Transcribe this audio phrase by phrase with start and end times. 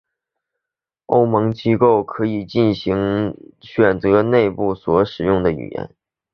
[1.05, 5.95] 欧盟机构可以自行选择内部所使用的语言。